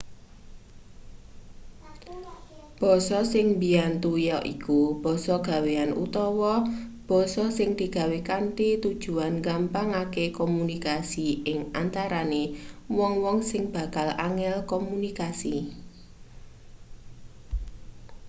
[2.81, 6.53] basa sing mbiyantu yaiku basa gawean utawa
[7.09, 12.43] basa sing digawe kanthi tujuan nggampangake komunikasi ing antarane
[12.97, 15.55] wong-wong sing bakal angel komunikasi